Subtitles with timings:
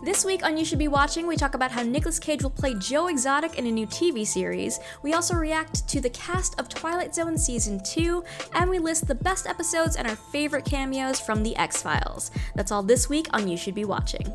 [0.00, 2.72] This week on You Should Be Watching, we talk about how Nicolas Cage will play
[2.74, 4.78] Joe Exotic in a new TV series.
[5.02, 8.22] We also react to the cast of Twilight Zone Season 2,
[8.54, 12.30] and we list the best episodes and our favorite cameos from The X Files.
[12.54, 14.32] That's all this week on You Should Be Watching.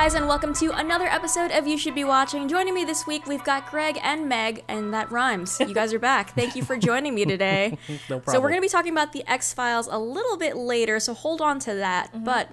[0.00, 2.46] Guys, and welcome to another episode of You Should Be Watching.
[2.46, 5.58] Joining me this week, we've got Greg and Meg, and that rhymes.
[5.58, 6.36] You guys are back.
[6.36, 7.76] Thank you for joining me today.
[7.88, 8.22] no problem.
[8.28, 11.14] So, we're going to be talking about the X Files a little bit later, so
[11.14, 12.12] hold on to that.
[12.12, 12.22] Mm-hmm.
[12.22, 12.48] But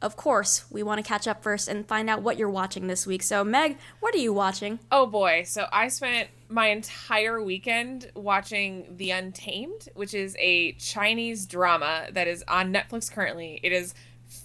[0.00, 3.06] of course, we want to catch up first and find out what you're watching this
[3.06, 3.22] week.
[3.22, 4.78] So, Meg, what are you watching?
[4.90, 5.42] Oh boy.
[5.44, 12.26] So I spent my entire weekend watching The Untamed, which is a Chinese drama that
[12.26, 13.60] is on Netflix currently.
[13.62, 13.94] It is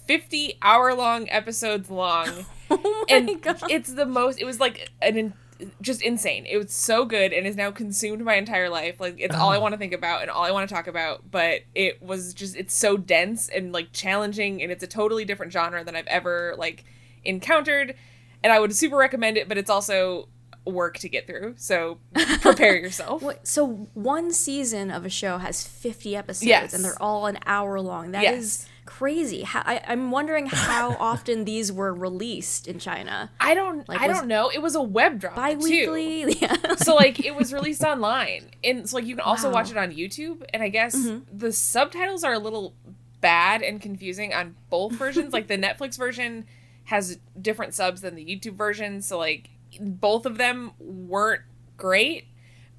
[0.06, 2.46] 50 hour long episodes long.
[2.74, 3.60] Oh my and god.
[3.68, 5.18] it's the most, it was like an.
[5.18, 5.34] In,
[5.82, 6.46] just insane.
[6.46, 8.98] It was so good and has now consumed my entire life.
[8.98, 11.30] Like it's all I want to think about and all I want to talk about.
[11.30, 15.52] But it was just it's so dense and like challenging and it's a totally different
[15.52, 16.84] genre than I've ever like
[17.24, 17.94] encountered.
[18.42, 20.28] And I would super recommend it, but it's also
[20.64, 21.54] work to get through.
[21.58, 21.98] So
[22.40, 23.22] prepare yourself.
[23.44, 26.74] So one season of a show has 50 episodes Yes.
[26.74, 28.12] and they're all an hour long.
[28.12, 28.68] That is Yes.
[28.98, 29.42] Crazy.
[29.42, 33.30] How, I, I'm wondering how often these were released in China.
[33.40, 34.50] I don't Like, I don't know.
[34.50, 35.28] It was a web too.
[35.34, 36.36] Bi-weekly?
[36.42, 36.74] Yeah.
[36.76, 39.54] so like it was released online and so like you can also Wow.
[39.54, 41.36] watch it on youtube and i guess Mm-hmm.
[41.38, 42.74] the subtitles are a little
[43.20, 46.44] bad and confusing on both versions like the netflix version
[46.84, 51.42] has different subs than the youtube version so like both of them weren't
[51.76, 52.26] great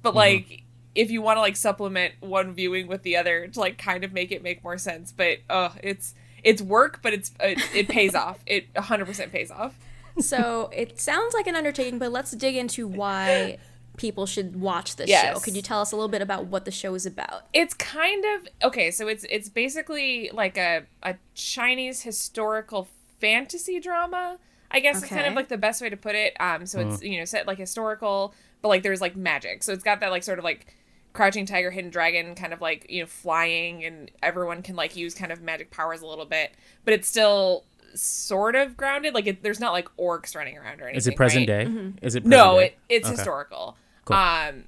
[0.02, 0.63] but like
[0.94, 4.12] if you want to like supplement one viewing with the other to like kind of
[4.12, 8.14] make it make more sense but uh it's it's work but it's it, it pays
[8.14, 9.74] off it 100% pays off
[10.18, 13.58] so it sounds like an undertaking, but let's dig into why
[13.96, 15.12] people should watch this show.
[15.14, 15.44] Yes.
[15.44, 17.42] Could you tell us a little bit about what the show is about?
[17.52, 22.88] it's kind of okay so it's it's basically like a a chinese historical
[23.20, 24.38] fantasy drama
[24.70, 27.02] i guess it's kind of like the best way to put it um so it's
[27.02, 30.22] you know set like historical but like there's like magic so it's got that like
[30.22, 30.66] sort of like
[31.14, 35.14] crouching tiger hidden dragon kind of like you know flying and everyone can like use
[35.14, 36.52] kind of magic powers a little bit
[36.84, 37.64] but it's still
[37.94, 41.16] sort of grounded like it, there's not like orcs running around or anything Is it
[41.16, 41.64] present right?
[41.64, 41.92] day?
[42.02, 42.66] Is it present No, day?
[42.66, 43.16] it, it's Okay.
[43.16, 43.76] historical.
[44.04, 44.16] Cool.
[44.16, 44.64] Um,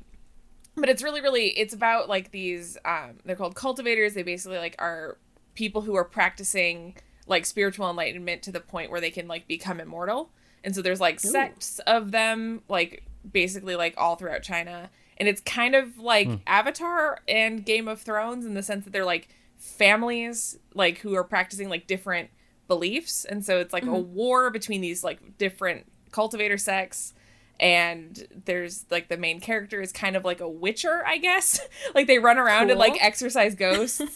[0.76, 2.78] but it's really, really, it's about like these.
[2.84, 4.14] Um, they're called cultivators.
[4.14, 5.16] They basically like are
[5.54, 6.94] people who are practicing
[7.26, 10.30] like spiritual enlightenment to the point where they can like become immortal.
[10.62, 14.90] And so there's like sects of them, like basically like all throughout China.
[15.18, 19.04] And it's kind of like Avatar and Game of Thrones in the sense that they're
[19.04, 22.30] like families, like who are practicing like different
[22.68, 23.24] beliefs.
[23.24, 27.14] And so it's like a war between these like different cultivator sects.
[27.58, 31.60] And there's like the main character is kind of like a witcher i guess.
[31.94, 34.02] Like they run around and like exorcise ghosts.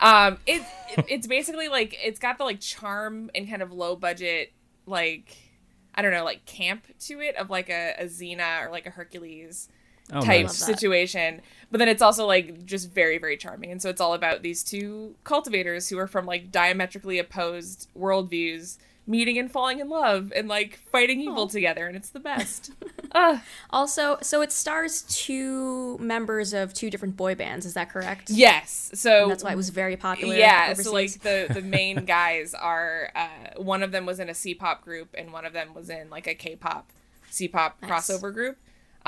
[0.00, 0.62] Um it,
[0.96, 4.52] it it's basically like it's got the like charm and kind of low budget
[4.86, 5.36] like
[5.92, 8.90] i don't know like camp to it of like a, a xena or like a
[8.90, 9.68] hercules
[10.12, 10.56] Oh, type nice.
[10.56, 14.42] Situation but then it's also like just very very charming and so it's all about
[14.42, 20.32] these two cultivators who are from like diametrically opposed worldviews meeting and falling in love
[20.36, 21.48] and like fighting evil Aw.
[21.48, 22.72] together and it's the best
[23.12, 23.38] uh,
[23.70, 27.64] Also, so it stars two members of two different boy bands.
[27.64, 28.28] Is that correct?
[28.28, 30.34] yes so And that's why it was very popular.
[30.34, 30.84] yeah overseas.
[30.86, 33.28] so like the the main guys are uh
[33.62, 36.26] one of them was in a c-pop group and one of them was in like
[36.26, 36.90] a k-pop
[37.30, 37.90] c-pop Nice.
[38.10, 38.56] crossover group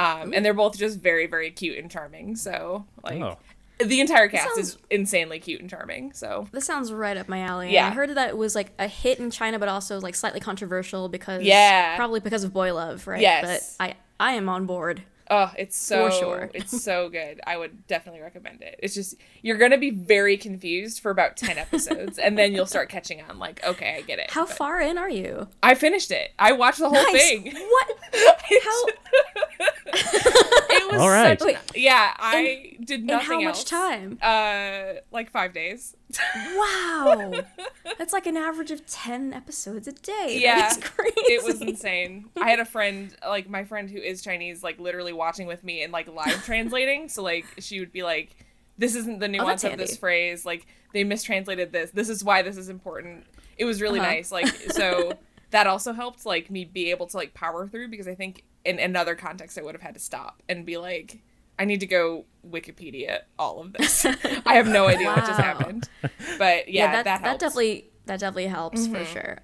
[0.01, 3.39] um and they're both just very very cute and charming so like Oh.
[3.79, 7.41] the entire cast sounds- is insanely cute and charming so This sounds right up my
[7.41, 7.73] alley.
[7.73, 7.87] Yeah.
[7.89, 11.09] I heard that it was like a hit in China, but also like slightly controversial
[11.09, 11.97] because Yeah.
[11.97, 13.21] probably because of boy love, right?
[13.23, 13.77] Yes.
[13.79, 15.03] But I I am on board.
[15.33, 16.51] Oh, it's so for sure.
[16.55, 17.41] it's so good.
[17.47, 18.81] I would definitely recommend it.
[18.83, 22.89] It's just you're gonna be very confused for about ten episodes, and then you'll start
[22.89, 23.39] catching on.
[23.39, 24.31] Like, okay, I get it.
[24.33, 25.47] How But far in are you?
[25.63, 26.33] I finished it.
[26.39, 27.13] I watched the whole Nice.
[27.13, 27.45] thing.
[27.55, 27.97] What?
[28.65, 28.87] How?
[29.93, 31.39] it was All right.
[31.39, 31.47] such.
[31.47, 33.65] Wait, yeah, I did in nothing how much else.
[33.65, 34.19] time?
[34.21, 35.97] Uh, like five days.
[36.57, 37.33] Wow.
[37.99, 40.39] That's like an average of 10 episodes a day.
[40.41, 41.13] Yeah, That is crazy.
[41.17, 42.27] it was insane.
[42.41, 45.83] I had a friend, like my friend who is Chinese, like literally watching with me
[45.83, 47.09] and like live translating.
[47.09, 48.37] So like she would be like,
[48.79, 50.45] "This isn't the nuance of this phrase.
[50.45, 51.91] Like they mistranslated this.
[51.91, 53.25] This is why this is important."
[53.59, 54.09] It was really Uh-huh.
[54.11, 54.33] nice.
[54.33, 55.13] Like so
[55.51, 58.79] that also helped like me be able to like power through because I think in
[58.79, 61.19] another context I would have had to stop and be like.
[61.61, 64.07] I need to go Wikipedia all of this.
[64.47, 65.91] I have no idea what just happened,
[66.39, 67.41] but yeah, that, that, that, helps.
[67.41, 69.13] definitely that definitely helps for mm-hmm.
[69.13, 69.39] sure.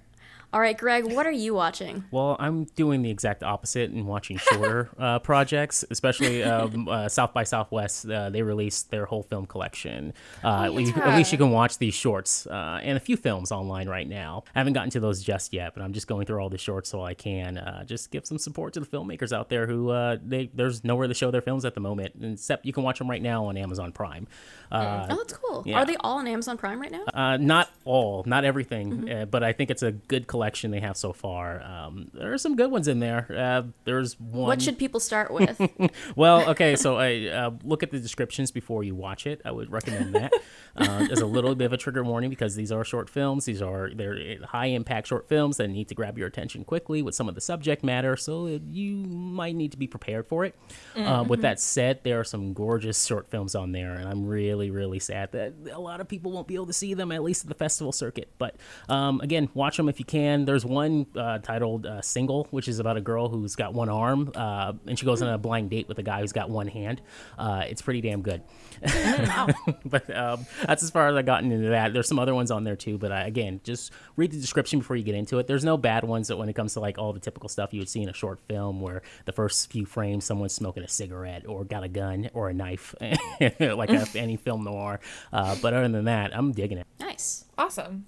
[0.53, 2.05] All right, Greg, what are you watching?
[2.09, 7.33] Well, I'm doing the exact opposite and watching shorter uh, projects, especially um, uh, South
[7.33, 8.09] by Southwest.
[8.09, 10.13] Uh, they released their whole film collection.
[10.41, 13.51] Uh, at, least, at least you can watch these shorts uh, and a few films
[13.51, 14.45] online right now.
[14.55, 16.89] I haven't gotten to those just yet, but I'm just going through all the shorts
[16.89, 19.87] so I can uh, just give some support to the filmmakers out there who
[20.25, 23.09] they there's nowhere to show their films at the moment, except you can watch them
[23.09, 24.27] right now on Amazon Prime.
[24.71, 25.63] oh, that's cool.
[25.65, 25.79] Yeah.
[25.79, 27.37] Are they all on Amazon Prime right now?
[27.37, 29.29] not all, not everything, mm-hmm.
[29.29, 30.36] but I think it's a good collection
[30.71, 31.61] they have so far.
[31.61, 33.27] Um, there are some good ones in there.
[33.35, 34.47] Uh, there's one.
[34.47, 35.59] What should people start with?
[36.15, 39.41] well, okay, so I uh, look at the descriptions before you watch it.
[39.45, 40.31] I would recommend that.
[40.77, 43.45] uh, there's a little bit of a trigger warning because these are short films.
[43.45, 47.15] These are they're high impact short films that need to grab your attention quickly with
[47.15, 48.15] some of the subject matter.
[48.15, 50.55] So you might need to be prepared for it.
[50.95, 51.27] Mm-hmm.
[51.27, 54.99] with that said, there are some gorgeous short films on there, and I'm really really
[54.99, 57.49] sad that a lot of people won't be able to see them at least at
[57.49, 58.29] the festival circuit.
[58.37, 58.55] But
[58.89, 60.45] um, again, watch them if you can.
[60.45, 64.31] There's one uh, titled uh, "Single," which is about a girl who's got one arm,
[64.35, 67.01] uh, and she goes on a blind date with a guy who's got one hand.
[67.37, 68.41] Uh, it's pretty damn good.
[69.85, 71.93] but um, that's as far as I've gotten into that.
[71.93, 75.03] There's some other ones on there too, but again, just read the description before you
[75.03, 75.47] get into it.
[75.47, 77.79] There's no bad ones that when it comes to like all the typical stuff you
[77.79, 81.47] would see in a short film, where the first few frames someone's smoking a cigarette
[81.47, 82.93] or got a gun or a knife,
[83.59, 84.99] like a, any film noir.
[85.31, 86.87] Uh, but other than that, I'm digging it.
[86.99, 88.05] Nice, awesome.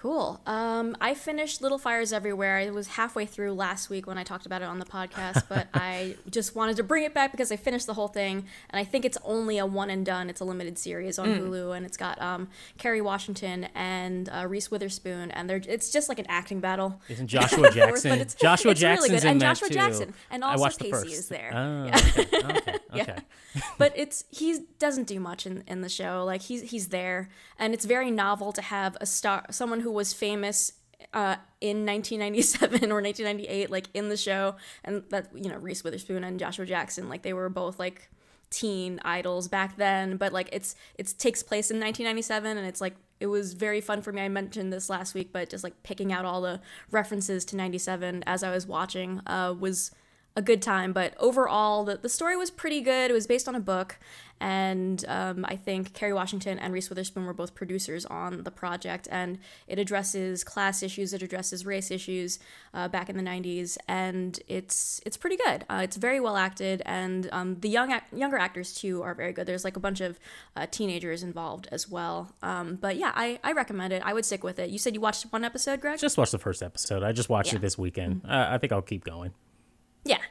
[0.00, 0.40] Cool.
[0.46, 2.56] Um, I finished Little Fires Everywhere.
[2.56, 5.68] I was halfway through last week when I talked about it on the podcast, but
[5.74, 8.84] I just wanted to bring it back because I finished the whole thing, and I
[8.84, 10.30] think it's only a one and done.
[10.30, 11.40] It's a limited series on mm.
[11.40, 12.48] Hulu, and it's got um,
[12.78, 16.98] Kerry Washington and uh, Reese Witherspoon, and they're it's just like an acting battle.
[17.10, 18.12] Isn't Joshua Jackson?
[18.20, 19.68] it's, Joshua it's really good, and Joshua.
[19.68, 21.50] Jackson, and also Pacey is there.
[21.54, 22.00] Oh, yeah.
[22.16, 22.38] okay.
[22.42, 22.78] okay.
[22.94, 23.16] okay.
[23.54, 23.62] yeah.
[23.78, 26.24] but it's he doesn't do much in, in the show.
[26.24, 27.28] Like he's he's there,
[27.58, 30.72] and it's very novel to have a star, someone who was famous famous
[31.12, 36.24] uh, in 1997 or 1998, like in the show, and that you know Reese Witherspoon
[36.24, 38.08] and Joshua Jackson, like they were both like
[38.50, 40.16] teen idols back then.
[40.16, 44.02] But like it's it takes place in 1997, and it's like it was very fun
[44.02, 44.22] for me.
[44.22, 46.60] I mentioned this last week, but just like picking out all the
[46.90, 49.90] references to 97 as I was watching uh, was
[50.36, 50.92] a good time.
[50.92, 53.10] But overall, the, the story was pretty good.
[53.10, 53.98] It was based on a book,
[54.40, 59.06] and um, I think Kerry Washington and Reese Witherspoon were both producers on the project,
[59.10, 59.38] and
[59.68, 62.38] it addresses class issues, it addresses race issues
[62.72, 65.64] uh, back in the '90s, and it's it's pretty good.
[65.68, 69.32] Uh, it's very well acted, and um, the young ac- younger actors too are very
[69.32, 69.46] good.
[69.46, 70.18] There's like a bunch of
[70.56, 72.32] uh, teenagers involved as well.
[72.42, 74.02] Um, but yeah, I, I recommend it.
[74.04, 74.70] I would stick with it.
[74.70, 75.98] You said you watched one episode, Greg?
[75.98, 77.02] Just watched the first episode.
[77.02, 77.58] I just watched yeah.
[77.58, 78.22] it this weekend.
[78.22, 78.54] Mm-hmm.
[78.54, 79.32] I think I'll keep going.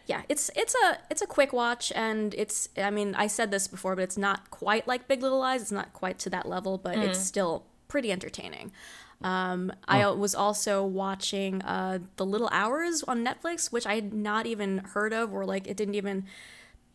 [0.10, 0.24] Yeah.
[0.28, 3.96] It's it's a it's a quick watch and it's I mean, I said this before,
[3.96, 5.62] but it's not quite like Big Little Lies.
[5.62, 7.04] It's not quite to that level, but mm.
[7.04, 8.72] it's still pretty entertaining.
[9.22, 9.76] Um, oh.
[9.88, 14.80] I was also watching uh, The Little Hours on Netflix, which I had not even
[14.80, 16.26] heard of, or like it didn't even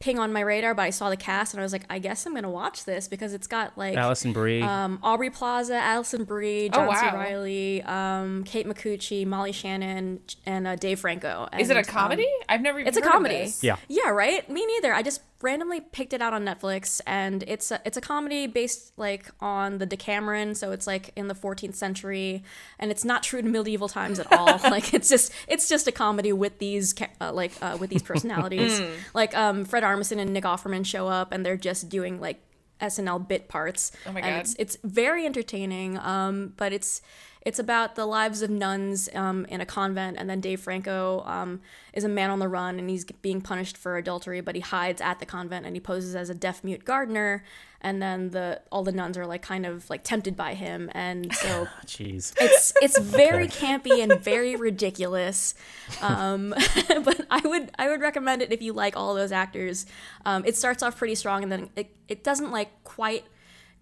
[0.05, 2.27] ping on my radar, but I saw the cast and I was like, I guess
[2.27, 6.69] I'm gonna watch this because it's got like Alison Brie, um, Aubrey Plaza, Alison Brie,
[6.69, 7.11] John oh, wow.
[7.11, 7.17] C.
[7.17, 11.49] Reilly, um, Kate Micucci, Molly Shannon, and uh, Dave Franco.
[11.51, 12.27] And, Is it a comedy?
[12.27, 12.81] Um, I've never.
[12.81, 13.51] it's a comedy.
[13.63, 13.77] Yeah.
[13.89, 14.11] Yeah.
[14.11, 14.49] Right.
[14.51, 14.93] Me neither.
[14.93, 18.93] I just randomly picked it out on Netflix, and it's a, it's a comedy based
[18.97, 22.43] like on the Decameron, so it's like in the 14th century,
[22.79, 24.59] and it's not true to medieval times at all.
[24.71, 28.81] like it's just it's just a comedy with these uh, like uh, with these personalities.
[28.81, 28.91] mm.
[29.13, 32.41] Like um, Fred Armisen and Nick Offerman show up, and they're just doing like
[32.81, 33.93] SNL bit parts.
[34.07, 34.27] Oh my god!
[34.27, 35.99] And it's it's very entertaining.
[35.99, 37.03] Um, but it's
[37.45, 41.61] it's about the lives of nuns um, in a convent, and then Dave Franco um,
[41.93, 45.01] is a man on the run, and he's being punished for adultery, but he hides
[45.03, 47.45] at the convent, and he poses as a deaf mute gardener,
[47.83, 51.35] and then the all the nuns are like kind of like tempted by him, and
[51.37, 55.55] so jeez, it's it's very campy and very ridiculous,
[56.01, 56.55] um,
[57.05, 59.85] but I would I would recommend it if you like all those actors.
[60.25, 63.27] Um, it starts off pretty strong, and then it, it doesn't like quite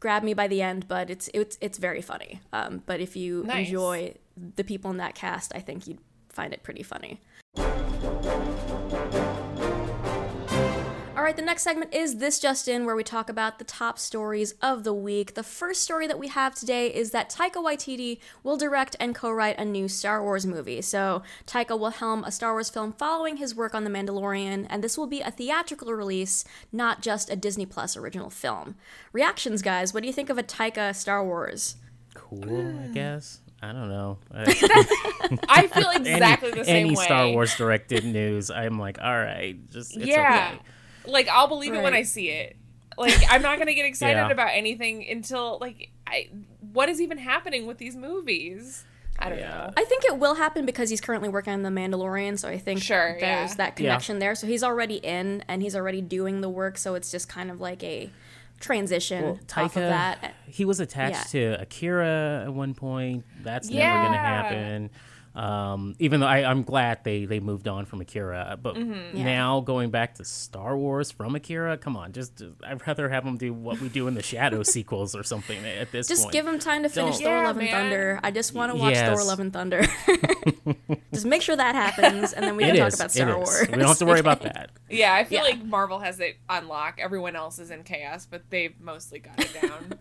[0.03, 2.41] grab me by the end, but it's it's it's very funny.
[2.53, 3.69] Um, but if you nice.
[3.69, 4.15] enjoy
[4.57, 7.21] the people in that cast, I think you'd find it pretty funny.
[11.23, 13.97] All right, the next segment is This Just In, where we talk about the top
[13.97, 15.35] stories of the week.
[15.35, 19.31] The first story that we have today is that Taika Waititi will direct and co
[19.31, 20.83] write a new Star Wars movie.
[20.83, 24.83] So, Taika will helm a Star Wars film following his work on The Mandalorian, and
[24.83, 28.75] this will be a theatrical release, not just a Disney Plus original film.
[29.13, 31.77] Reactions, guys, what do you think of a Taika Star Wars?
[32.15, 32.93] Cool, I hmm.
[32.95, 33.39] guess.
[33.63, 34.19] I don't know.
[34.35, 36.97] I feel exactly any, the same any way.
[36.97, 40.55] Any Star Wars directed news, I'm like, all right, just yeah.
[40.55, 40.63] Okay.
[41.07, 41.81] Like I'll believe right.
[41.81, 42.57] it when I see it.
[42.99, 44.31] Like I'm not gonna get excited yeah.
[44.31, 46.29] about anything until like I
[46.73, 48.85] what is even happening with these movies?
[49.19, 49.49] I don't Yeah.
[49.51, 49.71] know.
[49.77, 52.83] I think it will happen because he's currently working on The Mandalorian, so I think
[52.83, 53.57] Sure, there's yeah.
[53.57, 54.35] that connection there.
[54.35, 57.61] So he's already in and he's already doing the work, so it's just kind of
[57.61, 58.11] like a
[58.59, 60.35] transition Well, off of that.
[60.47, 63.25] he was attached to Akira at one point.
[63.43, 64.91] That's never going to happen.
[65.35, 69.17] Um, even though I, I'm glad they, they moved on from Akira, but Mm-hmm.
[69.17, 69.25] Yeah.
[69.25, 73.25] now going back to Star Wars from Akira, come on, just, just- I'd rather have
[73.25, 76.09] them do what we do in the Shadow sequels or something at this point.
[76.09, 76.33] Just point.
[76.35, 77.73] give them time to finish Don't- Thor: Yeah, Love and man.
[77.73, 78.21] Thunder.
[78.23, 79.09] I just want to watch Yes.
[79.19, 79.83] Thor: Love and Thunder.
[81.15, 83.37] just make sure that happens, and then we It can talk about Star.
[83.37, 83.61] Wars.
[83.71, 84.71] We don't have to worry about that.
[84.91, 85.45] Yeah, I feel Yeah.
[85.45, 86.99] like Marvel has it on lock.
[87.01, 89.99] Everyone else is in chaos, but they've mostly got it down.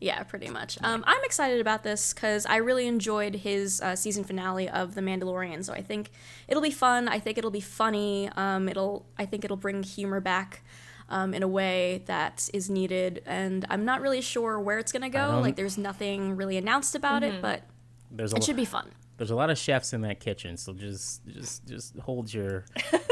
[0.00, 0.76] Yeah, pretty much.
[0.82, 5.00] Um, I'm excited about this because I really enjoyed his uh, season finale of The
[5.00, 5.64] Mandalorian.
[5.64, 6.10] So I think
[6.48, 7.08] it'll be fun.
[7.08, 8.28] I think it'll be funny.
[8.36, 9.06] Um, it'll.
[9.18, 10.62] I think it'll bring humor back.
[11.08, 15.08] Um, in a way that is needed, and I'm not really sure where it's gonna
[15.08, 15.38] go.
[15.40, 17.62] Like, there's nothing really announced about it, but
[18.10, 18.90] There's it lo- should be fun.
[19.16, 22.64] there's a lot of chefs in that kitchen, so just just just hold your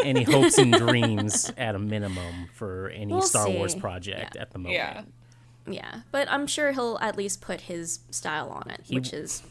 [0.03, 4.43] any hopes and dreams at a minimum for any We'll Star Wars project Yeah.
[4.43, 4.75] at the moment.
[4.75, 5.03] yeah.
[5.66, 9.42] Yeah, but I'm sure he'll at least put his style on it, which is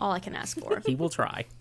[0.00, 0.82] all I can ask for.
[0.86, 1.44] He will try.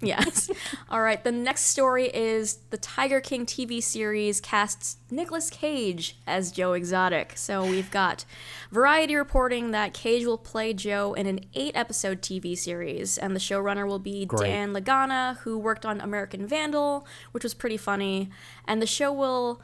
[0.00, 0.48] Yes.
[0.90, 1.22] All right.
[1.24, 7.32] The next story is the Tiger King TV series casts Nicolas Cage as Joe Exotic.
[7.34, 8.24] So we've got
[8.70, 13.40] Variety reporting that Cage will play Joe in an eight episode TV series, and the
[13.40, 14.48] showrunner will be Great.
[14.48, 18.30] Dan Lagana, who worked on American Vandal, which was pretty funny.
[18.66, 19.60] And the show will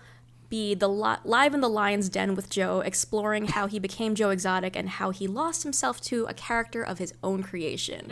[0.49, 4.31] be the li- live in the lion's den with Joe, exploring how he became Joe
[4.31, 8.11] Exotic and how he lost himself to a character of his own creation.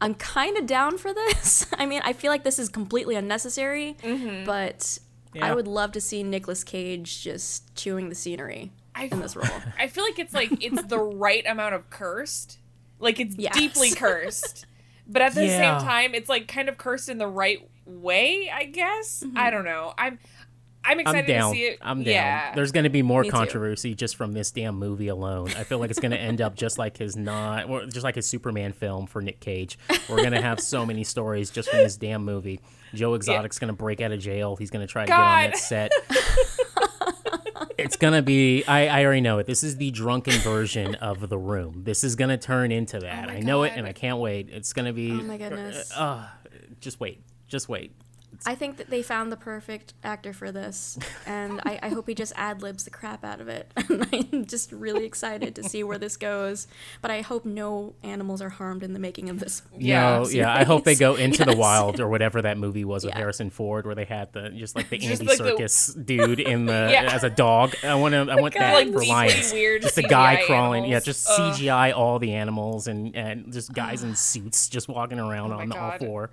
[0.00, 1.66] I'm kind of down for this.
[1.78, 3.96] I mean, I feel like this is completely unnecessary,
[4.44, 4.98] but
[5.40, 9.46] I would love to see Nicolas Cage just chewing the scenery I, in this role.
[9.78, 12.58] I feel like it's like it's the right amount of cursed.
[12.98, 13.56] Like it's Yes.
[13.56, 14.66] deeply cursed.
[15.06, 15.78] But at the Yeah.
[15.78, 19.22] same time, it's like kind of cursed in the right way, I guess.
[19.26, 19.38] Mm-hmm.
[19.38, 19.94] I don't know.
[19.98, 20.18] I'm
[20.84, 21.52] I'm excited I'm down.
[21.52, 21.78] to see it.
[21.80, 22.12] I'm down.
[22.12, 22.54] Yeah.
[22.54, 23.32] There's going to be more Me too.
[23.32, 25.48] controversy just from this damn movie alone.
[25.56, 28.16] I feel like it's going to end up just like his not, or just like
[28.16, 29.78] his Superman film for Nick Cage.
[30.08, 32.60] We're going to have so many stories just from this damn movie.
[32.94, 34.56] Joe Exotic's going to break out of jail.
[34.56, 35.92] He's going to try to get on that set.
[37.78, 38.64] it's going to be.
[38.64, 39.46] I, I already know it.
[39.46, 41.82] This is the drunken version of The Room.
[41.84, 43.28] This is going to turn into that.
[43.28, 44.48] my I know it, and I can't wait.
[44.50, 45.12] It's going to be.
[45.12, 45.90] Oh my goodness.
[45.96, 46.26] Uh,
[46.80, 47.22] just wait.
[47.48, 47.92] Just wait.
[48.44, 52.14] I think that they found the perfect actor for this, and I, I hope he
[52.14, 53.70] just ad libs the crap out of it.
[53.76, 56.66] And I'm just really excited to see where this goes.
[57.00, 59.62] But I hope no animals are harmed in the making of this.
[59.78, 60.18] Yeah.
[60.18, 60.52] No, yeah.
[60.52, 63.18] I hope they go into the wild or whatever that movie was with Yeah.
[63.18, 66.40] Harrison Ford, where they had the just like the Just Andy like the- Circus dude
[66.40, 67.12] in the Yeah.
[67.12, 67.74] as a dog.
[67.84, 68.26] I want to.
[68.32, 69.52] I want that Like for lions.
[69.52, 70.82] weird just a guy CGI crawling.
[70.84, 71.04] Yeah, animals.
[71.04, 71.54] just Ugh.
[71.54, 75.62] CGI all the animals and and just guys in suits just walking around Oh my
[75.62, 76.30] on all four.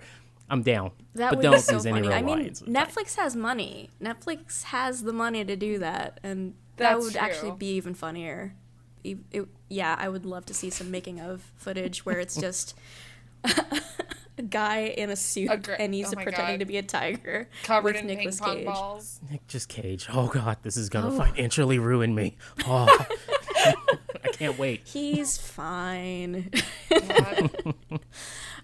[0.50, 0.92] I'm down.
[1.16, 2.08] That but would don't be so use any funny.
[2.08, 2.62] real I mean, lions.
[2.64, 3.90] Netflix has money.
[4.02, 8.56] Netflix has the money to do that, and that That's would actually be even funnier.
[9.04, 12.76] E- it- yeah, I would love to see some making of footage where it's just
[13.44, 16.60] a guy in a suit A gr- and he's oh pretending God.
[16.60, 18.66] to be a tiger covered with in Nicolas ping pong Cage.
[18.66, 19.20] balls.
[19.30, 20.08] Nick just Cage.
[20.12, 21.18] Oh God, this is gonna Oh.
[21.18, 22.38] financially ruin me.
[22.66, 22.88] Oh,
[24.24, 24.82] I can't wait.
[24.86, 26.52] He's fine.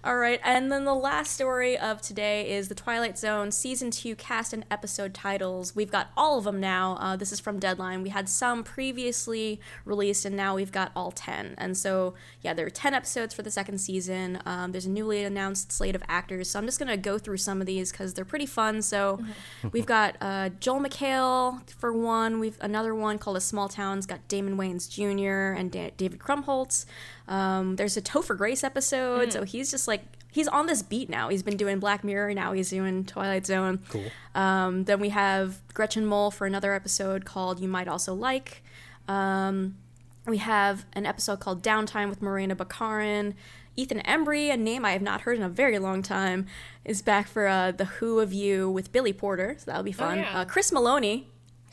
[0.06, 4.14] All right, and then the last story of today is the Twilight Zone season two
[4.14, 5.74] cast and episode titles.
[5.74, 6.96] We've got all of them now.
[7.00, 8.04] Uh, this is from Deadline.
[8.04, 11.56] We had some previously released, and now we've got all ten.
[11.58, 14.38] And so, yeah, there are ten episodes for the second season.
[14.46, 17.60] Um, there's a newly announced slate of actors, so I'm just gonna go through some
[17.60, 18.82] of these because they're pretty fun.
[18.82, 19.18] So,
[19.72, 22.38] we've got uh, Joel McHale for one.
[22.38, 23.98] We've another one called A Small Town.
[23.98, 25.52] It's got Damon Wayans Jr.
[25.58, 26.86] and da- David Krumholtz.
[27.28, 31.28] Um, there's a Topher Grace episode, so he's just like he's on this beat now.
[31.28, 33.80] He's been doing Black Mirror, now he's doing Twilight Zone.
[33.88, 34.04] Cool.
[34.34, 38.62] Um, then we have Gretchen Mol for another episode called You Might Also Like.
[39.08, 39.76] Um,
[40.26, 43.34] we have an episode called Downtime with Morena Baccarin.
[43.78, 46.46] Ethan Embry, a name I have not heard in a very long time,
[46.84, 50.18] is back for uh, The Who of You with Billy Porter, so that'll be fun.
[50.18, 50.40] yeah.
[50.40, 51.24] uh, Chris Meloni,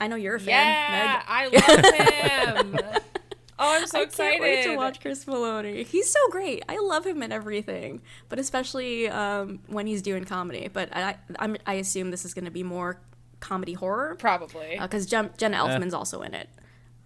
[0.02, 0.50] I know you're a fan.
[0.50, 1.56] yeah, Meg.
[1.64, 3.00] I love him.
[3.60, 4.32] oh, I'm so I excited.
[4.32, 5.86] can't wait to watch Chris Meloni.
[5.86, 6.64] He's so great.
[6.70, 10.70] I love him in everything, but especially um, when he's doing comedy.
[10.72, 13.00] But I, I'm, I assume this is going to be more
[13.40, 14.78] comedy horror Probably.
[14.82, 16.50] because Jen, Jenna Elfman's also in it.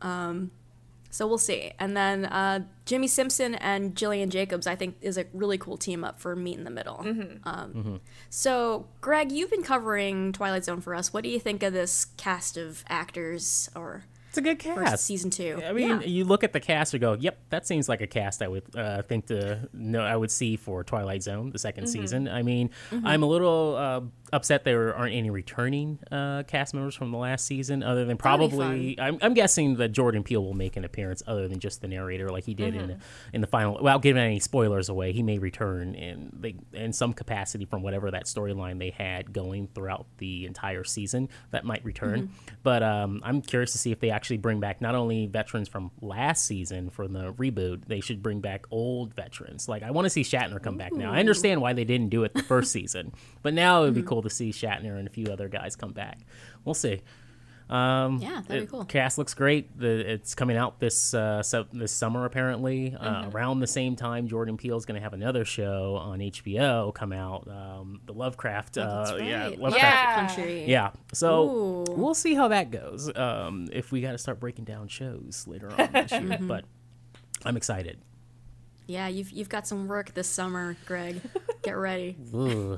[0.02, 0.52] Um,
[1.10, 1.72] so we'll see.
[1.80, 6.04] And then uh, Jimmy Simpson and Gillian Jacobs, I think, is a really cool team
[6.04, 7.00] up for Meet in the Middle.
[7.44, 11.12] Um, So, Greg, you've been covering Twilight Zone for us.
[11.14, 15.06] What do you think of this cast of actors or It's a good cast.
[15.06, 15.62] season two.
[15.66, 16.02] I mean, Yeah.
[16.02, 18.64] you look at the cast and go, "Yep, that seems like a cast I would
[18.76, 22.70] uh, think to no, I would see for Twilight Zone the 2nd season." I mean,
[23.04, 24.02] I'm a little uh,
[24.34, 29.00] upset there aren't any returning uh, cast members from the last season, other than probably.
[29.00, 32.30] I'm, I'm guessing that Jordan Peele will make an appearance, other than just the narrator,
[32.30, 32.98] like he did in the,
[33.34, 33.78] in the final.
[33.78, 38.12] Without giving any spoilers away, he may return in they, in some capacity from whatever
[38.12, 41.30] that storyline they had going throughout the entire season.
[41.52, 42.32] That might return,
[42.64, 45.92] but um, I'm curious to see if they actually bring back not only veterans from
[46.02, 49.68] last season for the reboot, they should bring back old veterans.
[49.68, 51.12] Like I want to see Shatner come back now.
[51.14, 54.04] I understand why they didn't do it the first season, but now it would be
[54.04, 56.20] cool to see Shatner and a few other guys come back.
[56.66, 57.02] We'll see.
[57.70, 58.86] Um, Yeah, that'd be cool.
[58.86, 59.78] Cast looks great.
[59.78, 62.96] The, it's coming out this uh, so, this summer apparently.
[62.96, 66.94] Uh, around the same time, Jordan Peele is going to have another show on HBO
[66.94, 67.46] come out.
[67.50, 68.78] Um, the Lovecraft.
[68.78, 69.28] Oh, That's uh, right.
[69.28, 69.84] Yeah, Lovecraft Lovecraft.
[69.84, 70.28] Yeah.
[70.28, 70.66] Country.
[70.66, 71.86] Yeah, so Ooh.
[71.90, 73.14] we'll see how that goes.
[73.14, 76.48] Um, if we got to start breaking down shows later on this year, Mm-hmm.
[76.48, 76.64] but
[77.44, 78.00] I'm excited.
[78.88, 81.20] Yeah, you've you've got some work this summer, Greg.
[81.64, 82.16] Get ready.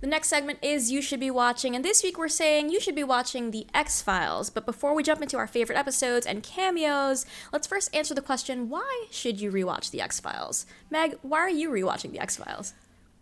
[0.00, 2.94] The next segment is You Should Be Watching, and this week we're saying you should
[2.94, 4.48] be watching The X Files.
[4.48, 8.68] But before we jump into our favorite episodes and cameos, let's first answer the question
[8.68, 10.66] why should you rewatch The X Files?
[10.88, 12.74] Meg, why are you rewatching The X Files?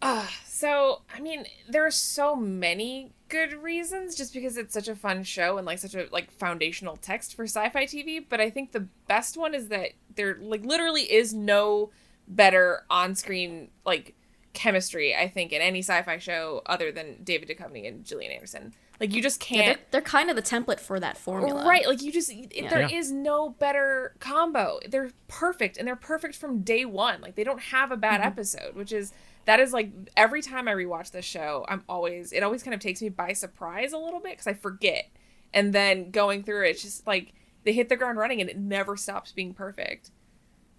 [0.02, 4.94] Ah, so, I mean, there are so many good reasons just because it's such a
[4.94, 8.72] fun show and like such a like foundational text for sci-fi TV, but I think
[8.72, 11.88] the best one is that there like literally is no
[12.28, 14.15] better on-screen like
[14.56, 18.74] chemistry, I think, in any sci-fi show other than David Duchovny and Gillian Anderson.
[18.98, 21.64] Like you just can't they're, they're kind of the template for that formula.
[21.68, 22.98] Right, like you just it, there Yeah.
[22.98, 24.80] is no better combo.
[24.88, 27.20] They're perfect and they're perfect from day 1.
[27.20, 28.28] Like they don't have a bad mm-hmm.
[28.28, 29.12] episode, which is
[29.44, 32.80] that is like every time I rewatch this show, I'm always it always kind of
[32.80, 35.10] takes me by surprise a little bit cuz I forget.
[35.52, 38.56] And then going through it, it's just like they hit the ground running and it
[38.56, 40.10] never stops being perfect.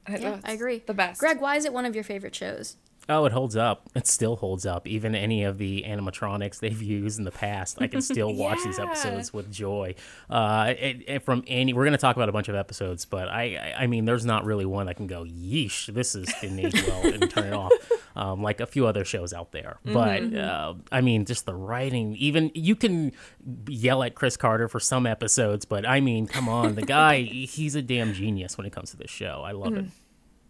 [0.08, 0.82] And Yeah, oh, it's I agree.
[0.84, 1.20] The best.
[1.20, 2.78] Greg, why is it one of your favorite shows?
[3.10, 3.90] Oh, it holds up.
[3.96, 4.86] It still holds up.
[4.88, 8.80] Even any of the animatronics they've used in the past, I can still watch these
[8.80, 9.96] episodes with joy.
[10.30, 13.28] Uh, it, it- from any, we're going to talk about a bunch of episodes, but
[13.30, 16.60] I, I, I mean, there's not really one I can go, yeesh, this is didn't
[16.60, 17.72] age well, and turn it off.
[18.18, 22.16] Um, like a few other shows out there, but uh, I mean, just the writing.
[22.16, 23.12] Even you can
[23.68, 27.76] yell at Chris Carter for some episodes, but I mean, come on, the guy, he's
[27.76, 29.44] a damn genius when it comes to this show.
[29.46, 29.86] I love it.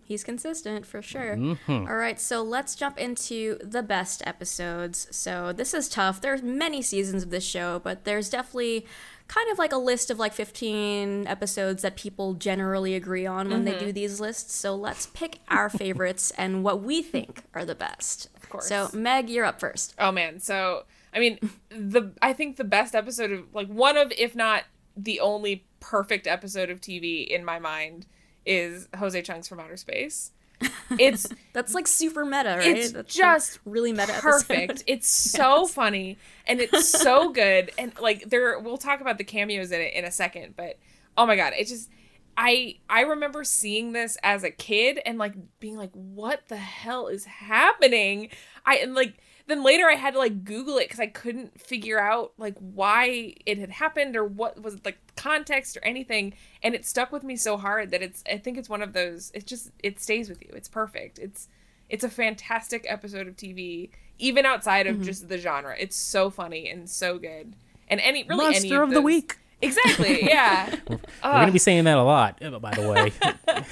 [0.07, 1.35] He's consistent for sure.
[1.35, 1.87] Mm-hmm.
[1.89, 5.07] All right, so let's jump into the best episodes.
[5.11, 6.21] So this is tough.
[6.21, 8.85] There's many seasons of this show, but there's definitely
[9.27, 13.65] kind of like a list of like 15 episodes that people generally agree on when
[13.65, 13.79] Mm-hmm.
[13.79, 14.53] they do these lists.
[14.53, 18.29] So let's pick our favorites and what we think are the best.
[18.37, 18.67] Of course.
[18.69, 19.93] So Meg, you're up first.
[19.99, 21.37] Oh man, so I mean,
[21.69, 24.63] the I think the best episode of like one of if not
[24.95, 28.05] the only perfect episode of TV in my mind
[28.47, 30.31] is Jose Chung's From Outer Space.
[30.97, 32.75] It's That's like super meta, right?
[32.77, 34.21] it's That's just really meta episode.
[34.21, 34.83] perfect.
[34.87, 39.71] It's so funny and it's so good and like there we'll talk about the cameos
[39.71, 40.79] in it in a second, but
[41.17, 41.89] oh my god, it just
[42.37, 47.07] I I remember seeing this as a kid and like being like what the hell
[47.07, 48.29] is happening?
[48.65, 51.99] I and like then later I had to like Google it cuz I couldn't figure
[51.99, 56.85] out like why it had happened or what was like context or anything and it
[56.85, 59.71] stuck with me so hard that it's I think it's one of those it just
[59.83, 60.49] it stays with you.
[60.53, 61.17] It's perfect.
[61.19, 61.47] It's
[61.89, 64.99] it's a fantastic episode of TV, even outside Mm-hmm.
[65.01, 65.75] of just the genre.
[65.79, 67.53] It's so funny and so good.
[67.87, 69.37] And any really any Monster of the week.
[69.61, 70.23] Exactly.
[70.25, 70.75] Yeah.
[70.89, 73.11] We're going to be saying that a lot, by the way.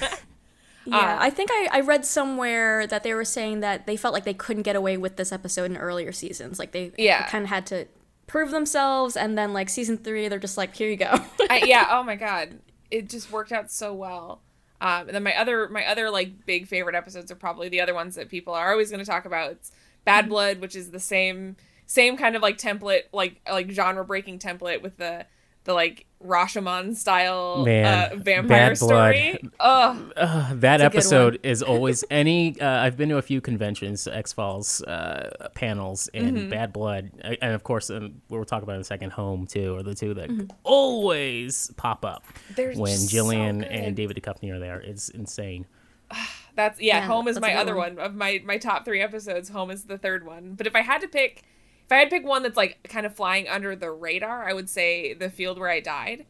[0.86, 4.24] Yeah, I think I, I read somewhere that they were saying that they felt like
[4.24, 6.58] they couldn't get away with this episode in earlier seasons.
[6.58, 7.26] Like they Yeah.
[7.26, 7.86] kind of had to
[8.26, 11.12] prove themselves, and then like season three, they're just like, here you go.
[11.50, 11.88] I, yeah.
[11.90, 12.58] Oh my god,
[12.90, 14.42] it just worked out so well.
[14.80, 17.94] Um, and then my other my other like big favorite episodes are probably the other
[17.94, 19.52] ones that people are always going to talk about.
[19.52, 19.72] It's
[20.04, 24.38] Bad Blood, which is the same same kind of like template, like like genre breaking
[24.38, 25.24] template with the
[25.66, 29.14] the like Rashomon style Man, uh, vampire Bad Blood.
[29.14, 29.50] story.
[29.60, 30.10] Oh,
[30.54, 32.58] that episode is always any.
[32.60, 36.48] Uh, I've been to a few conventions, X Files uh, panels, and Mm-hmm.
[36.50, 39.10] Bad Blood, uh, and of course, um, we'll talk about in a second.
[39.12, 40.38] Home too, are the two Mm-hmm.
[40.46, 42.24] that always pop up
[42.54, 44.80] They're when just so Gillian and David Duchovny are there.
[44.80, 45.66] It's insane.
[46.54, 46.98] that's yeah.
[47.00, 47.96] Yeah, Home is my other one.
[47.96, 48.04] one.
[48.06, 49.50] of my my top three episodes.
[49.50, 50.54] Home is the third one.
[50.54, 51.42] But if I had to pick,
[51.86, 54.52] if I had to pick one that's like kind of flying under the radar, I
[54.52, 56.26] would say the field where I died,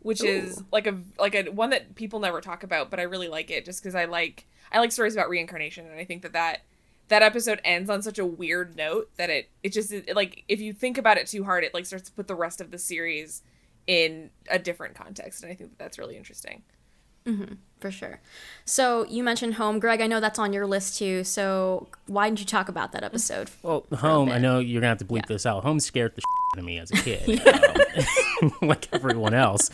[0.00, 3.28] which is like a like a one that people never talk about, but I really
[3.28, 6.32] like it just because I like I like stories about reincarnation, and I think that
[6.32, 6.62] that
[7.08, 10.60] that episode ends on such a weird note that it it just it, like if
[10.60, 12.78] you think about it too hard, it like starts to put the rest of the
[12.78, 13.42] series
[13.86, 16.62] in a different context, and I think that that's really interesting.
[17.26, 17.54] Mm-hmm.
[17.84, 18.18] For sure.
[18.64, 20.00] So you mentioned home, Greg.
[20.00, 21.22] I know that's on your list too.
[21.22, 23.50] So why didn't you talk about that episode?
[23.62, 25.22] Well, Home, I know you're gonna have to bleep Yeah.
[25.28, 25.64] this out.
[25.64, 27.46] Home scared the shit out of me as a kid,
[28.42, 29.70] um, like everyone else.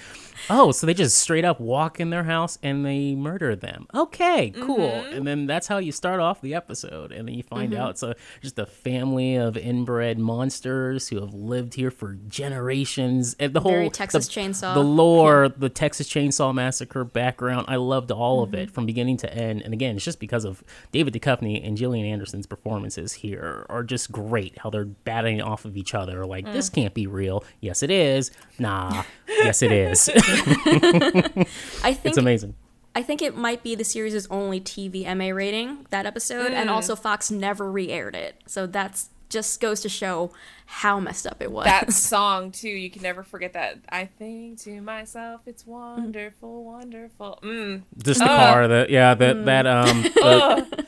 [0.48, 3.86] Oh, so they just straight up walk in their house and they murder them.
[3.94, 4.88] Okay, cool.
[4.90, 8.02] And then that's how you start off the episode, and then you find out it's
[8.02, 13.36] a, just a family of inbred monsters who have lived here for generations.
[13.38, 14.72] And the whole Texas the, Chainsaw.
[14.72, 17.66] the lore, the Texas Chainsaw Massacre background.
[17.68, 18.74] I loved all of it mm-hmm.
[18.74, 19.62] from beginning to end.
[19.62, 24.10] And again, it's just because of David Duchovny and Gillian Anderson's performances here are just
[24.10, 24.58] great.
[24.58, 26.24] How they're batting off of each other.
[26.24, 26.74] Like this mm.
[26.74, 27.44] can't be real.
[27.60, 28.30] Yes, it is.
[28.58, 29.04] Nah.
[29.28, 30.08] yes, it is.
[30.08, 30.18] I
[31.92, 32.54] think it's amazing.
[32.94, 36.72] I think it might be the series' only TV MA rating that episode, and mm.
[36.72, 38.34] also Fox never re-aired it.
[38.46, 40.30] So that's just goes to show
[40.66, 41.64] how messed up it was.
[41.64, 47.38] that song too you can never forget that i think to myself it's wonderful wonderful
[47.42, 47.82] mm.
[47.98, 50.86] Just the car, the yeah, that that um the,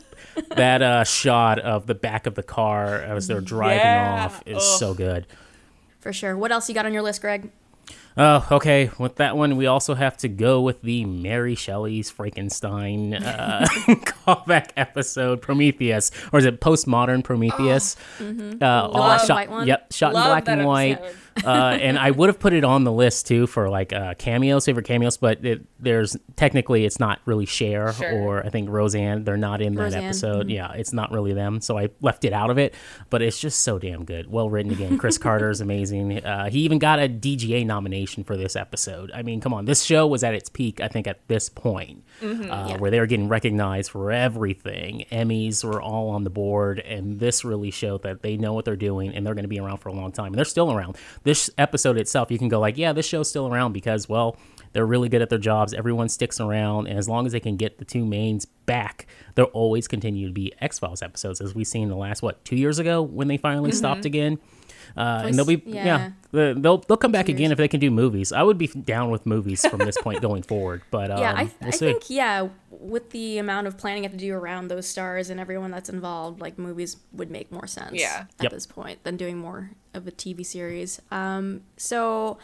[0.56, 4.24] that uh shot of the back of the car as they're driving Yeah.
[4.26, 4.78] off is Ugh.
[4.78, 5.26] so good.
[6.00, 6.36] for sure.
[6.36, 7.50] What else you got on your list, Greg?
[8.16, 8.90] Oh, okay.
[8.98, 14.70] With that one, we also have to go with the Mary Shelley's Frankenstein uh, callback
[14.76, 17.96] episode, Prometheus, or is it postmodern Prometheus?
[18.20, 19.66] Uh, all shot?
[19.66, 20.98] Yep, shot in black and white.
[20.98, 21.16] episode.
[21.44, 24.66] Uh, and I would have put it on the list too for like uh, cameos,
[24.66, 28.12] favorite cameos, but it, there's technically it's not really Cher Sure.
[28.12, 29.24] or I think Roseanne.
[29.24, 30.50] They're not in that Roseanne, episode.
[30.50, 32.74] Yeah, it's not really them, so I left it out of it.
[33.10, 34.98] But it's just so damn good, well written again.
[34.98, 36.24] Chris Carter is amazing.
[36.24, 39.10] Uh, he even got a DGA nomination for this episode.
[39.14, 40.80] I mean, come on, this show was at its peak.
[40.80, 45.04] I think at this point, uh, where they were getting recognized for everything.
[45.12, 48.76] Emmys were all on the board, and this really showed that they know what they're
[48.76, 50.26] doing, and they're going to be around for a long time.
[50.26, 50.96] And they're still around.
[51.24, 54.36] This episode itself, you can go like, yeah, this show's still around because, well,
[54.72, 55.74] they're really good at their jobs.
[55.74, 59.46] Everyone sticks around, and as long as they can get the two mains back, they'll
[59.46, 62.78] always continue to be X Files episodes, as we've seen the last what two years
[62.78, 63.78] ago when they finally mm-hmm.
[63.78, 64.38] stopped again.
[64.96, 66.10] Uh, and they'll be yeah, yeah.
[66.30, 68.32] the- they'll they'll come back again if they can do movies.
[68.32, 71.42] I would be down with movies from this point going forward, but um, yeah, I,
[71.44, 71.92] we'll I see.
[71.92, 75.38] think yeah, with the amount of planning you have to do around those stars and
[75.40, 77.92] everyone that's involved, like movies would make more sense.
[77.94, 78.26] Yeah.
[78.38, 78.52] at Yep.
[78.52, 81.00] this point than doing more of a TV series.
[81.10, 82.38] Um, so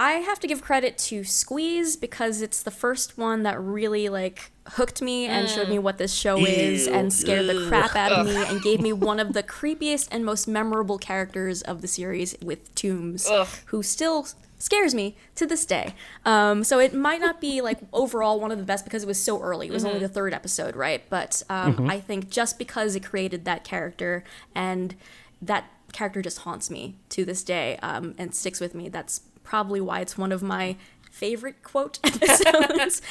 [0.00, 4.52] I have to give credit to Squeeze because it's the first one that really like
[4.68, 8.26] hooked me and showed me what this show is and scared the crap out of
[8.26, 12.36] me and gave me one of the creepiest and most memorable characters of the series
[12.40, 13.48] with Toombs, Ugh.
[13.66, 15.94] who still scares me to this day.
[16.24, 19.20] Um, so it might not be like overall one of the best because it was
[19.20, 19.66] so early.
[19.66, 21.02] It was only the third episode, right?
[21.10, 24.22] But um, I think just because it created that character
[24.54, 24.94] and
[25.42, 28.88] that character just haunts me to this day um, and sticks with me.
[28.88, 30.76] That's probably why it's one of my
[31.10, 33.00] favorite quote episodes.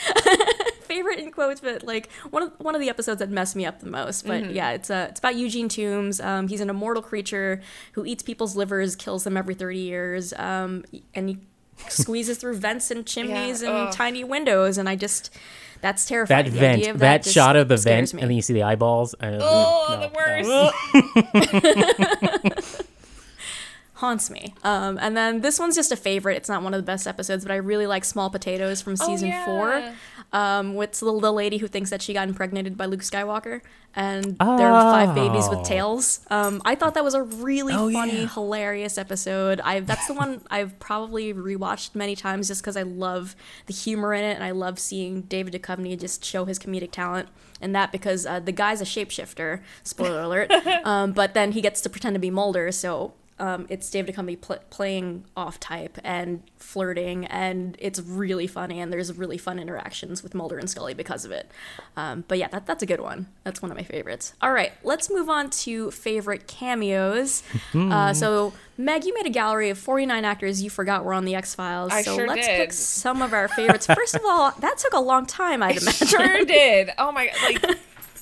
[0.82, 3.80] favorite in quotes, but like one of one of the episodes that messed me up
[3.80, 4.26] the most.
[4.26, 6.22] But yeah, it's uh, it's about Eugene Toombs.
[6.22, 7.62] Um, he's an immortal creature
[7.94, 11.38] who eats people's livers, kills them every thirty years, um, and he
[11.90, 13.94] squeezes through vents and chimneys Yeah, and ugh.
[13.94, 14.78] tiny windows.
[14.78, 15.32] And I just
[15.82, 16.46] that's terrifying.
[16.46, 18.22] that The vent, idea of that, just shot of the vent, me.
[18.22, 19.14] and then you see the eyeballs.
[19.16, 20.72] Uh, oh no, the no.
[23.98, 24.54] worst haunts me.
[24.64, 26.38] Um, and then this one's just a favorite.
[26.38, 29.32] It's not one of the best episodes, but I really like Small Potatoes from season
[29.46, 29.70] four.
[29.80, 29.94] yeah.
[30.34, 33.62] Um, with the, the lady who thinks that she got impregnated by Luke Skywalker,
[33.96, 35.64] and there are five babies with Oh.
[35.64, 36.20] tails.
[36.30, 38.28] Um, I thought that was a really Oh, funny, yeah.
[38.28, 39.62] hilarious episode.
[39.62, 44.14] I that's the one I've probably rewatched many times just because I love the humor
[44.14, 47.30] in it, and I love seeing David Duchovny just show his comedic talent.
[47.62, 49.62] And that because uh, the guy's a shapeshifter.
[49.84, 50.52] Spoiler alert.
[50.86, 54.40] um, but then he gets to pretend to be Mulder, so um, it's David Duchovny
[54.40, 60.24] pl- playing off type and flirting, and it's really funny, and there's really fun interactions
[60.24, 61.50] with Mulder and Scully because of it.
[61.96, 63.28] Um, but yeah, that, that's a good one.
[63.44, 64.34] That's one of my favorites.
[64.42, 67.44] All right, let's move on to favorite cameos.
[67.76, 71.36] uh, so, Meg, you made a gallery of 49 actors you forgot were on The
[71.36, 71.92] X Files.
[71.92, 72.58] I So sure let's did.
[72.58, 73.86] pick some of our favorites.
[73.86, 76.08] First of all, that took a long time, I'd imagine.
[76.08, 76.92] sure did.
[76.98, 77.36] Oh my god!
[77.68, 77.78] Like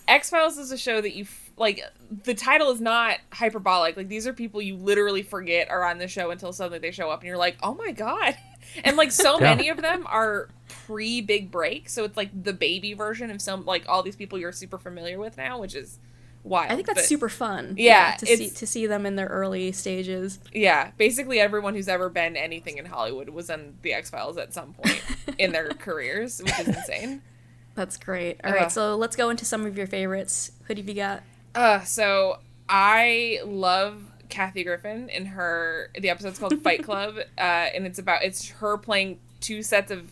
[0.07, 1.81] X Files is a show that you f- like.
[2.23, 3.97] The title is not hyperbolic.
[3.97, 7.09] Like these are people you literally forget are on the show until suddenly they show
[7.09, 8.37] up, and you're like, oh my god!
[8.83, 9.55] And like so Yeah.
[9.55, 13.63] many of them are pre Big Break, so it's like the baby version of some
[13.65, 15.99] like all these people you're super familiar with now, which is
[16.43, 16.71] wild.
[16.71, 17.75] I think that's But- super fun.
[17.77, 20.39] Yeah, to see to see them in their early stages.
[20.51, 24.51] Yeah, basically everyone who's ever been anything in Hollywood was on the X Files at
[24.53, 25.01] some point
[25.37, 27.21] in their careers, which is insane.
[27.75, 28.39] That's great.
[28.43, 28.71] All right, Ugh.
[28.71, 30.51] so let's go into some of your favorites.
[30.67, 31.21] Who have you got?
[31.55, 37.85] Uh, so I love Kathy Griffin in her the episode's called Fight Club, uh, and
[37.85, 40.11] it's about it's her playing two sets of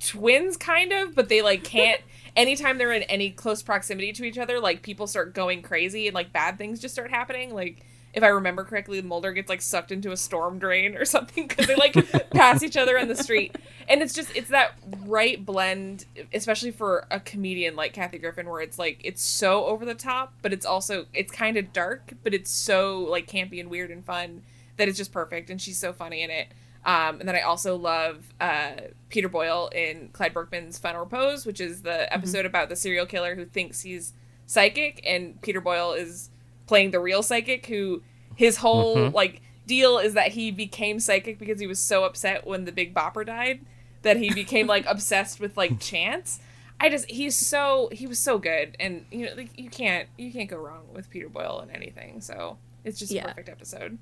[0.00, 2.00] twins, kind of, but they like can't.
[2.36, 6.14] Anytime they're in any close proximity to each other, like people start going crazy and
[6.14, 7.52] like bad things just start happening.
[7.52, 11.46] Like if I remember correctly, Mulder gets like sucked into a storm drain or something
[11.46, 11.94] because they like
[12.30, 13.56] pass each other on the street,
[13.88, 14.74] and it's just it's that
[15.06, 19.84] right blend, especially for a comedian like Kathy Griffin, where it's like it's so over
[19.84, 23.70] the top, but it's also it's kind of dark, but it's so like campy and
[23.70, 24.42] weird and fun
[24.76, 26.48] that it's just perfect, and she's so funny in it.
[26.84, 28.72] Um, and then I also love uh,
[29.10, 33.34] Peter Boyle in Clyde Bruckman's Final Repose, which is the episode about the serial killer
[33.34, 34.14] who thinks he's
[34.46, 36.30] psychic, and Peter Boyle is
[36.70, 38.00] playing the real psychic who
[38.36, 42.64] his whole like deal is that he became psychic because he was so upset when
[42.64, 43.60] the Big Bopper died
[44.02, 46.38] that he became like obsessed with like chance.
[46.80, 50.32] I just he's so he was so good, and you know like you can't you
[50.32, 52.20] can't go wrong with Peter Boyle in anything.
[52.20, 53.24] So it's just Yeah.
[53.24, 53.98] a perfect episode.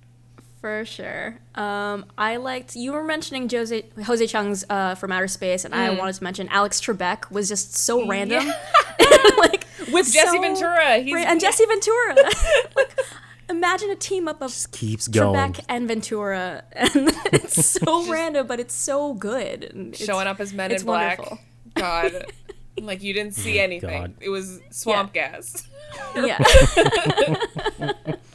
[0.61, 1.39] For sure.
[1.55, 5.91] Um, I liked you were mentioning Jose Jose Chung's uh, from Outer Space, and I
[5.91, 8.45] wanted to mention Alex Trebek was just so random,
[9.39, 12.15] like With Jesse so Ventura, he's ra- and Jesse Ventura.
[12.77, 12.99] like,
[13.51, 15.35] imagine a team up of Keeps going.
[15.53, 16.93] Trebek and Ventura, and
[17.33, 19.65] it's so random, but it's so good.
[19.65, 21.19] And it's- showing up as Men it's in Black.
[21.19, 21.39] wonderful.
[21.75, 22.27] God,
[22.81, 24.01] like you didn't see oh anything.
[24.03, 24.15] God.
[24.21, 25.67] It was swamp gas.
[26.17, 26.39] Yeah.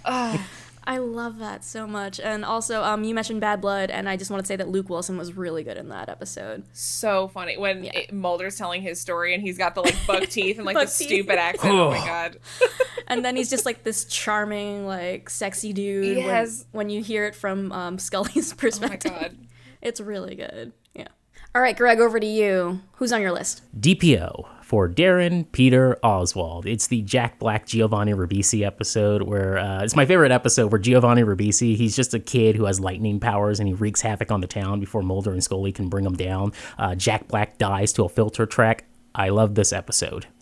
[0.06, 0.48] Ah.
[0.86, 2.20] I love that so much.
[2.20, 4.90] And also, um, you mentioned Bad Blood, and I just want to say that Luke
[4.90, 6.64] Wilson was really good in that episode.
[6.74, 7.92] So funny when Yeah.
[8.00, 10.82] it, Mulder's telling his story and he's got the like buck teeth and like the
[10.82, 10.92] teeth.
[11.08, 11.74] stupid accent.
[11.80, 12.38] Oh my god.
[13.08, 16.18] And then he's just like this charming, like sexy dude.
[16.18, 16.66] when- Yes.
[16.72, 19.38] When, you hear it from um, Scully's Oh my perspective, god.
[19.82, 20.72] it's really good.
[21.56, 22.82] All right, Greg, over to you.
[22.94, 23.62] Who's on your list?
[23.80, 26.66] DPO for Darren Peter Oswald.
[26.66, 31.22] It's the Jack Black Giovanni Ribisi episode where uh, it's my favorite episode where Giovanni
[31.22, 34.48] Ribisi, he's just a kid who has lightning powers and he wreaks havoc on the
[34.48, 36.54] town before Mulder and Scully can bring him down.
[36.80, 38.86] Uh, Jack Black dies to a filter track.
[39.14, 40.26] I love this episode.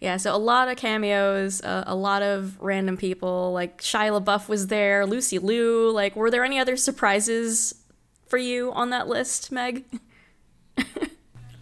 [0.00, 3.52] Yeah, so a lot of cameos, uh, a lot of random people.
[3.52, 5.90] Like Shia LaBeouf was there, Lucy Liu.
[5.90, 7.74] Like, were there any other surprises
[8.30, 9.84] for you on that list, Meg?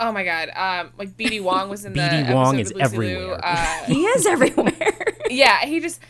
[0.00, 0.50] Oh my god.
[0.54, 3.40] Um, like BD Wong was in the BD episode Wong with is everywhere.
[3.42, 5.16] Uh, He is everywhere.
[5.28, 6.00] yeah, he just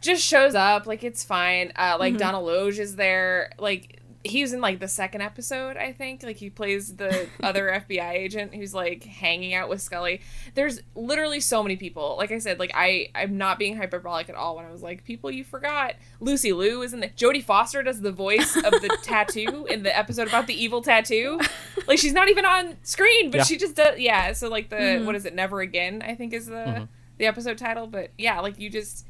[0.00, 1.70] just shows up like it's fine.
[1.76, 2.00] Uh, Mm-hmm.
[2.00, 3.50] like Donal Logue is there.
[3.58, 6.22] Like he was in like the second episode, I think.
[6.22, 10.22] Like he plays the other FBI agent who's like hanging out with Scully.
[10.54, 12.16] There's literally so many people.
[12.16, 15.04] Like I said, like I I'm not being hyperbolic at all when I was like
[15.04, 15.94] people you forgot.
[16.20, 19.96] Lucy Liu is in the Jodie Foster does the voice of the tattoo in the
[19.96, 21.38] episode about the evil tattoo.
[21.86, 23.44] Like she's not even on screen, but Yeah.
[23.44, 23.98] she just does.
[23.98, 24.32] Yeah.
[24.32, 25.06] So like the mm-hmm.
[25.06, 25.34] what is it?
[25.34, 26.02] Never again.
[26.02, 26.84] I think is the mm-hmm.
[27.18, 27.86] the episode title.
[27.86, 29.06] But yeah, like you just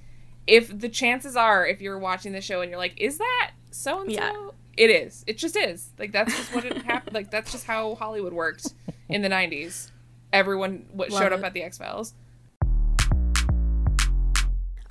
[0.49, 4.03] if the chances are if you're watching the show and you're like is that so
[4.03, 5.25] and so it is.
[5.27, 5.91] It just is.
[5.99, 8.75] Like that's just what it happened like that's just how hollywood worked
[9.09, 9.91] in the 90s
[10.33, 12.13] everyone what Love showed up at the x-files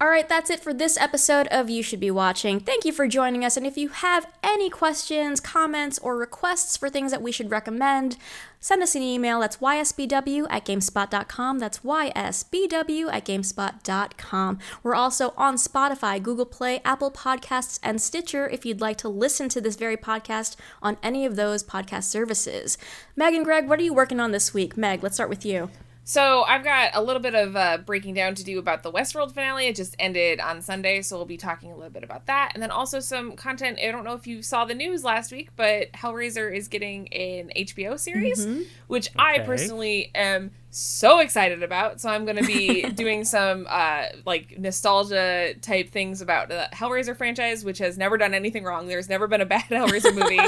[0.04, 2.60] All right, that's it for this episode of You Should Be Watching.
[2.60, 3.56] Thank you for joining us.
[3.56, 8.18] And if you have any questions, comments, or requests for things that we should recommend,
[8.60, 9.40] send us an email.
[9.40, 11.60] That's ysbw at gamespot.com.
[11.60, 14.60] That's ysbw at gamespot.com.
[14.84, 19.48] We're also on Spotify, Google Play, Apple Podcasts, and Stitcher if you'd like to listen
[19.48, 22.78] to this very podcast on any of those podcast services.
[23.16, 24.76] Meg and Greg, what are you working on this week?
[24.76, 25.70] Meg, let's start with you.
[26.04, 29.34] So i've got a little bit of uh, breaking down to do about the westworld
[29.34, 29.68] finale.
[29.68, 32.52] It just ended on sunday so we'll be talking a little bit about that.
[32.54, 33.80] And then also some content.
[33.82, 37.52] I don't know if you saw the news last week but hellraiser is getting an
[37.56, 38.46] hbo series
[38.88, 42.02] which i personally am so excited about.
[42.02, 47.16] So I'm going to be doing some uh, like nostalgia type things about the Hellraiser
[47.16, 48.88] franchise, which has never done anything wrong.
[48.88, 50.40] There's never been a bad Hellraiser movie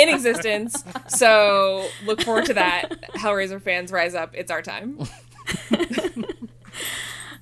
[0.00, 0.84] in existence.
[1.08, 3.10] So look forward to that.
[3.14, 4.34] Hellraiser fans, rise up!
[4.34, 4.98] It's our time.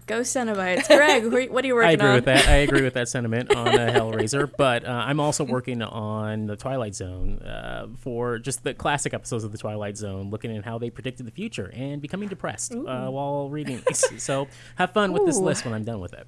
[0.08, 0.88] Go Cenobites.
[0.88, 1.84] Greg, what are you working on?
[1.90, 2.14] I agree on?
[2.14, 2.48] with that.
[2.48, 6.56] I agree with that sentiment on uh, Hellraiser, but uh, I'm also working on the
[6.56, 10.78] Twilight Zone uh, for just the classic episodes of the Twilight Zone, looking at how
[10.78, 14.02] they predicted the future and becoming depressed uh, while reading these.
[14.22, 16.26] so have fun with this list when I'm done with it.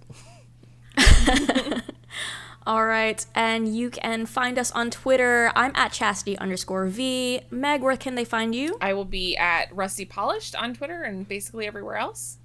[2.67, 5.51] All right, and you can find us on Twitter.
[5.57, 7.41] I'm at chastity underscore v.
[7.51, 8.77] Meg, where can they find you?
[8.83, 12.37] I will be at Rusty Polished on Twitter and basically everywhere else.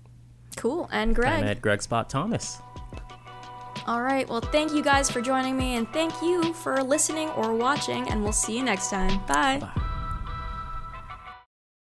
[0.55, 0.89] Cool.
[0.91, 1.43] And Greg.
[1.43, 2.59] I'm at Greg Spot Thomas.
[3.87, 4.27] All right.
[4.27, 8.23] Well, thank you guys for joining me, and thank you for listening or watching, and
[8.23, 9.19] we'll see you next time.
[9.27, 9.59] Bye.
[9.59, 9.81] Bye.